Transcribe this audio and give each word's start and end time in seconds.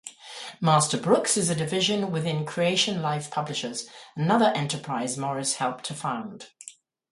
Master 0.59 0.97
Books 0.97 1.37
is 1.37 1.51
a 1.51 1.55
division 1.55 2.09
within 2.09 2.43
Creation-Life 2.43 3.29
Publishers, 3.29 3.87
another 4.15 4.51
enterprise 4.55 5.15
Morris 5.15 5.57
helped 5.57 5.83
to 5.83 5.93
found. 5.93 6.47